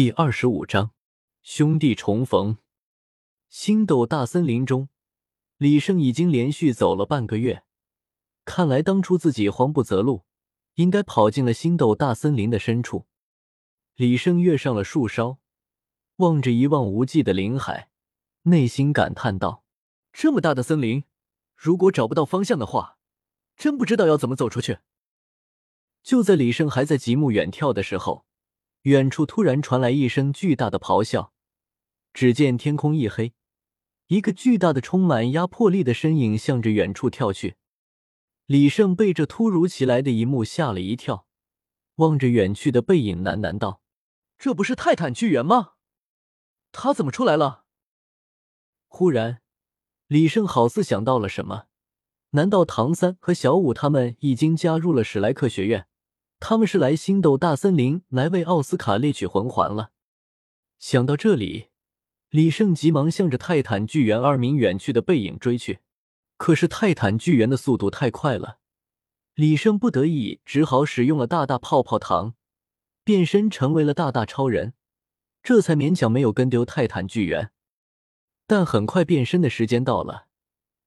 [0.00, 0.92] 第二十五章，
[1.42, 2.56] 兄弟重逢。
[3.50, 4.88] 星斗大森林中，
[5.58, 7.64] 李胜已经连续走了半个月。
[8.46, 10.24] 看来当初自己慌不择路，
[10.76, 13.04] 应该跑进了星斗大森林的深处。
[13.94, 15.36] 李胜跃上了树梢，
[16.16, 17.90] 望着一望无际的林海，
[18.44, 19.64] 内心感叹道
[20.14, 21.04] ：“这么大的森林，
[21.54, 22.96] 如果找不到方向的话，
[23.54, 24.78] 真不知道要怎么走出去。”
[26.02, 28.24] 就在李胜还在极目远眺的时候。
[28.82, 31.34] 远处突然传来一声巨大的咆哮，
[32.14, 33.34] 只见天空一黑，
[34.06, 37.56] 一个巨大的、充满压迫力的身影向着远处跳去。
[38.46, 41.26] 李胜被这突如其来的一幕吓了一跳，
[41.96, 43.82] 望着远去的背影，喃喃道
[44.38, 45.74] ：“这不是泰坦巨猿吗？
[46.72, 47.66] 他怎么出来了？”
[48.88, 49.42] 忽然，
[50.06, 51.66] 李胜好似想到了什么，
[52.30, 55.86] 难道唐三和小五他们已经加入了史莱克学院？
[56.40, 59.92] 他们是来星斗大森林来为奥斯卡猎取魂环了。
[60.78, 61.68] 想到这里，
[62.30, 65.80] 李胜急忙向着泰坦巨猿二名远去的背影追去。
[66.38, 68.58] 可是泰坦巨猿的速度太快了，
[69.34, 72.34] 李胜不得已只好使用了大大泡泡糖，
[73.04, 74.72] 变身成为了大大超人，
[75.42, 77.52] 这才勉强没有跟丢泰坦巨猿。
[78.46, 80.28] 但很快变身的时间到了，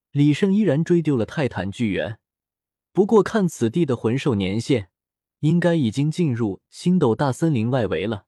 [0.10, 2.18] 李胜依然追丢了泰坦巨猿。
[2.92, 4.90] 不过看此地的魂兽年限。
[5.44, 8.28] 应该已经进入星斗大森林外围了，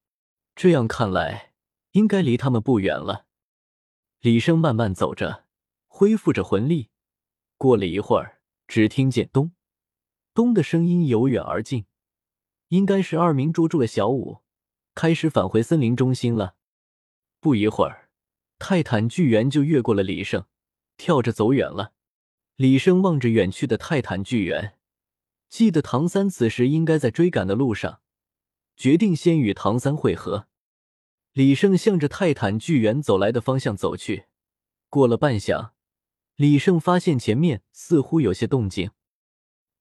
[0.54, 1.54] 这样看来，
[1.92, 3.26] 应该离他们不远了。
[4.20, 5.46] 李胜慢慢走着，
[5.88, 6.90] 恢复着魂力。
[7.58, 9.54] 过了一会儿，只听见咚
[10.34, 11.86] 咚的声音由远而近，
[12.68, 14.42] 应该是二名捉住了小五，
[14.94, 16.56] 开始返回森林中心了。
[17.40, 18.10] 不一会儿，
[18.60, 20.44] 泰坦巨猿就越过了李胜，
[20.98, 21.94] 跳着走远了。
[22.58, 24.78] 李胜望着远去的泰坦巨猿。
[25.58, 28.02] 记得唐三此时应该在追赶的路上，
[28.76, 30.50] 决定先与唐三会合。
[31.32, 34.26] 李胜向着泰坦巨猿走来的方向走去。
[34.90, 35.70] 过了半晌，
[36.36, 38.92] 李胜发现前面似乎有些动静，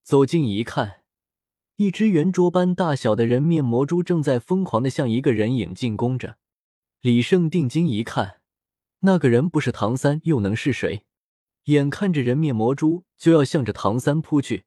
[0.01, 1.01] 走近一看，
[1.75, 6.37] 一只圆桌般大小的人面魔蛛正在疯狂的向一个人影进攻着。
[7.01, 8.39] 李胜定睛一看，
[8.99, 11.05] 那个人不是唐三又能是谁？
[11.65, 14.63] 眼看着人面魔蛛就要向着唐三扑去。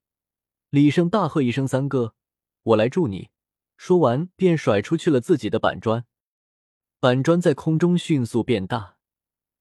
[0.71, 2.15] 李胜大喝一声：“三哥，
[2.63, 3.31] 我来助你！”
[3.79, 6.05] 说完，便甩出去了自己的板砖。
[7.01, 8.97] 板砖在空中迅速变大，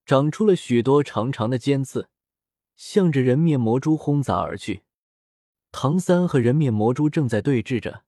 [0.05, 2.09] 长出了许多长长的尖刺，
[2.75, 4.83] 向着人面魔蛛轰砸而去。
[5.71, 8.03] 唐三和人面魔蛛正在对峙着，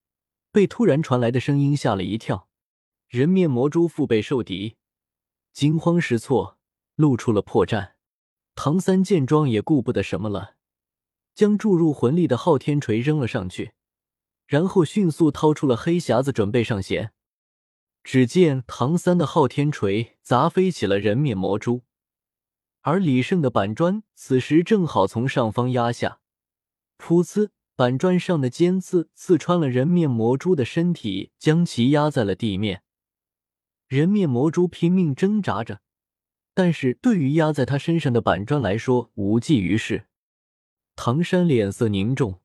[0.51, 2.49] 被突然传来的声音吓了一跳。
[3.07, 4.77] 人面魔蛛腹背受敌，
[5.53, 6.57] 惊慌失措，
[6.95, 7.93] 露出了破绽。
[8.55, 10.55] 唐三见状，也顾不得什么了。
[11.39, 13.71] 将注入魂力的昊天锤扔了上去，
[14.45, 17.13] 然后迅速掏出了黑匣子，准备上弦。
[18.03, 21.83] 只见唐三的昊天锤砸飞起了人面魔蛛，
[22.81, 26.19] 而李胜的板砖此时正好从上方压下，
[26.97, 32.83] 噗呲，板砖上的尖刺刺穿了人面魔蛛的身体，将其压在了地面。
[33.87, 35.79] 人面魔蛛拼命挣扎着，
[36.53, 40.07] 但是对于压在他身上的板砖来说，无济于事。
[41.01, 42.41] 唐山脸色凝重，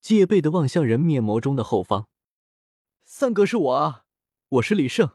[0.00, 2.08] 戒备的望向人面魔中的后方。
[3.04, 4.06] 三哥是我啊，
[4.48, 5.10] 我是李胜。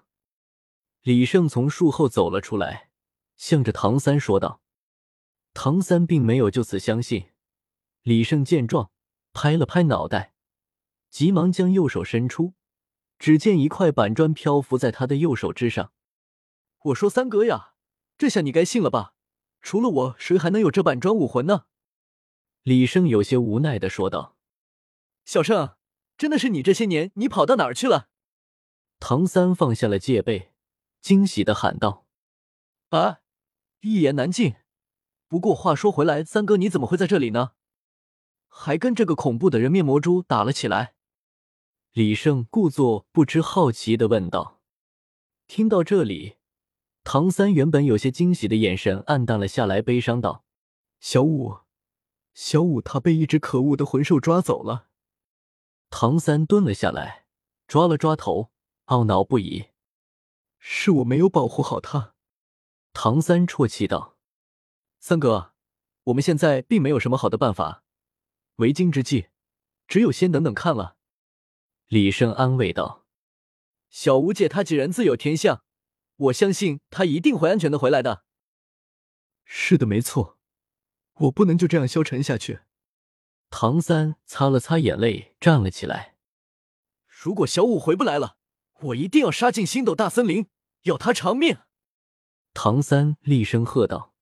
[1.02, 2.92] 李胜从树后走了出来，
[3.36, 4.62] 向着唐三说道。
[5.56, 7.32] 唐三并没有就此相信。
[8.04, 8.92] 李胜见状，
[9.34, 10.36] 拍了拍脑袋，
[11.10, 12.54] 急忙将右手伸出，
[13.18, 15.92] 只见一块板砖漂浮在他的右手之上。
[16.84, 17.74] 我说三哥呀，
[18.20, 19.16] 这下你该信了吧？
[19.64, 21.66] 除了我，谁还能有这板砖武魂呢？
[22.68, 24.36] 李胜有些无奈的说道
[25.24, 25.78] ：“小胜，
[26.18, 26.62] 真的是你？
[26.62, 28.10] 这些年你跑到哪儿去了？”
[29.00, 30.52] 唐三放下了戒备，
[31.00, 32.06] 惊喜的喊道
[32.92, 33.20] ：“啊，
[33.80, 34.56] 一言难尽。
[35.30, 37.52] 不过话说回来，三哥你怎么会在这里呢？
[38.50, 40.96] 还跟这个恐怖的人面魔蛛打了起来？”
[41.96, 44.60] 李胜故作不知好奇的问道。
[45.48, 46.36] 听到这里，
[47.06, 50.44] 唐三原本有些惊喜的眼神暗淡了下来，悲伤道
[51.00, 51.60] ：“小五。”
[52.40, 54.90] 小五他被一只可恶的魂兽抓走了。
[55.90, 57.26] 唐三蹲了下来，
[57.68, 58.52] 抓了抓头，
[58.86, 59.70] 懊恼不已
[60.60, 62.14] ：“是我没有保护好他。”
[62.94, 64.20] 唐三啜泣道
[65.02, 65.56] ：“三哥，
[66.04, 67.84] 我们现在并没有什么好的办法，
[68.58, 69.30] 为今之计，
[69.88, 70.96] 只有先等等看了。”
[71.90, 73.08] 李胜安慰道
[73.90, 75.64] ：“小五姐她几人自有天相，
[76.18, 78.26] 我相信她一定会安全的回来的。”
[79.44, 80.37] 是的，没错。
[81.20, 82.60] 我不能就这样消沉下去。
[83.50, 86.16] 唐三擦了擦眼泪，站了起来。
[87.08, 88.38] 如果小五回不来了，
[88.82, 90.48] 我一定要杀进星斗大森林，
[90.84, 91.58] 要他偿命！
[92.54, 94.14] 唐三厉声喝道。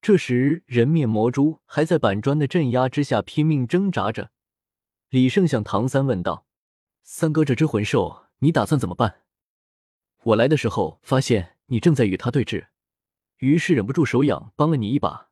[0.00, 4.30] 这时，人面魔蛛还在板砖的镇压之下拼命挣扎着。
[5.08, 6.46] 李胜向唐三问道
[7.02, 9.22] ：“三哥，这只魂兽你打算怎么办？
[10.22, 12.66] 我来的时候发现你正在与他对峙，
[13.38, 15.30] 于是忍不住手痒，帮了你一把。”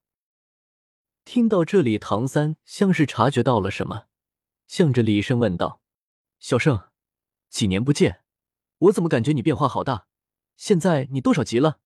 [1.25, 4.07] 听到这里，唐三像是察觉到了什么，
[4.67, 5.81] 向着李胜问道
[6.41, 6.89] ：“小胜，
[7.49, 8.25] 几年不见，
[8.79, 10.07] 我怎么感觉你变化好大？
[10.57, 11.81] 现在你多少级了？”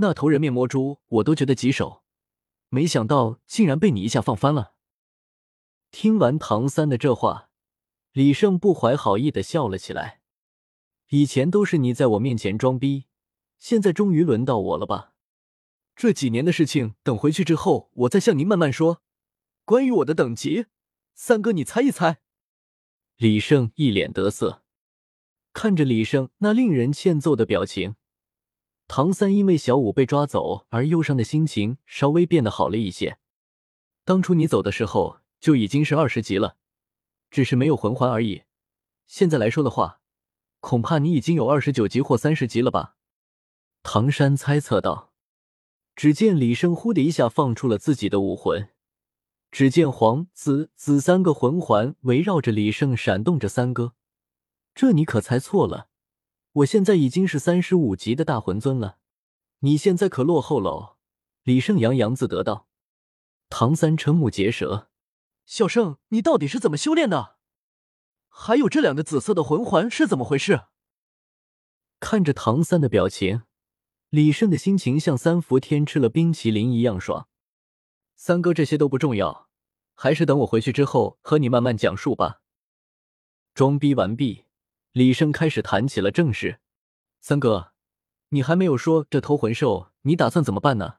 [0.00, 2.02] 那头人面魔蛛我都觉得棘手，
[2.68, 4.74] 没想到竟然被你一下放翻了。
[5.90, 7.50] 听完唐三的这话，
[8.12, 10.20] 李胜不怀好意的笑了起来。
[11.08, 13.06] 以前都是你在我面前装逼，
[13.58, 15.14] 现在终于轮到我了吧？
[15.98, 19.02] 这几年的事情等回去之后，我再向您慢慢说。
[19.64, 20.66] 关于我的等级，
[21.12, 22.20] 三哥你猜一猜。
[23.16, 24.62] 李胜一脸得瑟，
[25.52, 27.96] 看着李胜那令人欠揍的表情。
[28.86, 33.18] 唐三因为小五被抓走而忧伤的心情稍微变得好了一些。
[34.04, 36.58] 当初你走的时候就已经是二十级了，
[37.28, 38.44] 只是没有魂环而已。
[39.08, 40.00] 现在来说的话，
[40.60, 42.94] 恐怕你已经有二十九级或三十级了吧？
[43.82, 45.07] 唐山猜测道。
[45.98, 48.68] 只见李胜呼的一下放出了自己的武魂，
[49.50, 53.48] 只见黄、紫、紫三个魂环围绕着李胜闪动着。
[53.48, 53.94] 三哥，
[54.76, 55.88] 这你可猜错了。
[56.52, 58.98] 我现在已经是三十五级的大魂尊了，
[59.58, 60.98] 你现在可落后喽。
[61.42, 62.68] 李胜洋洋自得道。
[63.50, 64.90] 唐三瞠目结舌
[65.46, 67.38] ：“小胜，你到底是怎么修炼的？
[68.28, 70.66] 还有这两个紫色的魂环是怎么回事？”
[71.98, 73.42] 看着唐三的表情，
[74.10, 77.28] 李胜的心情像三伏天吃了冰淇淋一样爽。
[78.16, 79.50] 三哥，这些都不重要，
[79.94, 82.40] 还是等我回去之后和你慢慢讲述吧。
[83.52, 84.46] 装逼完毕。
[84.92, 86.60] 李胜开始谈起了正事。
[87.20, 87.72] 三哥，
[88.30, 90.96] 你还没有说这头魂兽，你打算怎么办呢？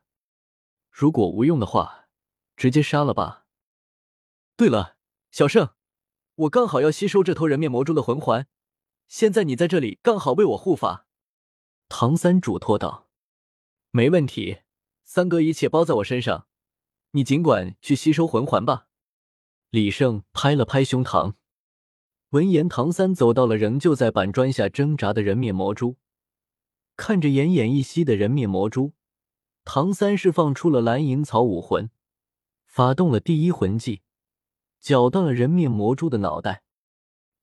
[0.91, 2.07] 如果无用的话，
[2.55, 3.47] 直接杀了吧。
[4.55, 4.97] 对了，
[5.31, 5.69] 小胜，
[6.35, 8.47] 我刚好要吸收这头人面魔蛛的魂环，
[9.07, 11.07] 现在你在这里刚好为我护法。
[11.89, 13.09] 唐三嘱托道
[13.91, 14.59] ：“没问题，
[15.03, 16.47] 三哥一切包在我身上，
[17.12, 18.88] 你尽管去吸收魂环吧。”
[19.71, 21.33] 李胜拍了拍胸膛。
[22.30, 25.97] 闻言，唐三走到了仍旧在板砖下挣扎的人面魔蛛，
[26.95, 28.94] 看着奄奄一息的人面魔蛛，
[29.65, 31.89] 唐三释放出了蓝银草武魂，
[32.65, 34.03] 发动了第一魂技，
[34.80, 36.63] 绞断了人面魔蛛的脑袋。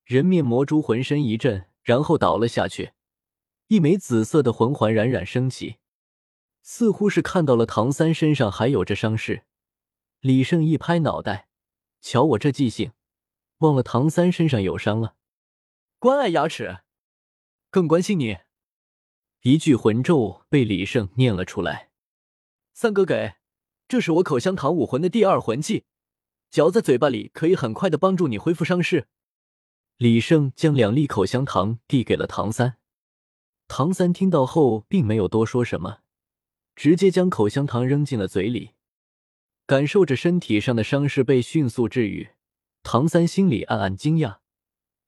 [0.04, 2.92] 人面魔蛛浑身一震，然后倒了下去。
[3.68, 5.78] 一枚紫色的魂环冉冉升起，
[6.62, 9.44] 似乎是看到了唐三身上还有着伤势。
[10.20, 11.48] 李胜一拍脑袋，
[12.00, 12.92] 瞧我这记性！
[13.58, 15.16] 忘了唐三身上有伤了，
[15.98, 16.78] 关爱牙齿，
[17.70, 18.38] 更关心你。
[19.42, 21.90] 一句魂咒被李胜念了出来。
[22.72, 23.34] 三哥给，
[23.88, 25.84] 这是我口香糖武魂的第二魂技，
[26.50, 29.08] 嚼在嘴巴里可以很快的帮助你恢复伤势。
[29.96, 32.78] 李胜将两粒口香糖递给了唐三。
[33.68, 35.98] 唐三听到后并没有多说什么，
[36.74, 38.70] 直接将口香糖扔进了嘴里，
[39.66, 42.30] 感受着身体上的伤势被迅速治愈。
[42.82, 44.38] 唐三心里暗暗惊讶，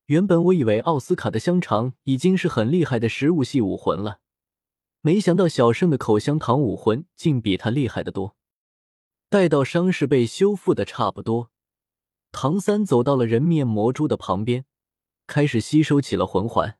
[0.06, 4.18] 原本我以为奥斯卡的香肠已经是很厉害的食物系武魂了，
[5.00, 8.36] 没想到小胜的口香糖武魂竟比他厉害的多。
[9.28, 11.50] 待到伤势被修复的差不多，
[12.32, 14.64] 唐三走到了人面魔蛛的旁边，
[15.28, 16.78] 开始吸收起了魂环。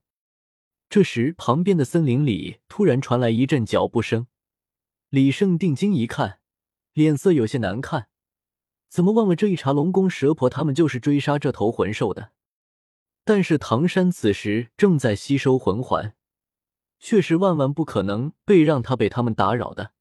[0.90, 4.26] 这时，旁边的森林里突然传来一阵脚步声，
[5.10, 6.40] 李胜定睛一看，
[6.94, 8.08] 脸色有些难看。
[8.88, 10.48] 怎么忘了这一茬龙宫蛇婆？
[10.48, 12.32] 他们就是追杀这头魂兽的。
[13.22, 16.14] 但是唐山此时正在吸收魂环，
[16.98, 19.92] 却是万万不可能被让他被他们打扰的。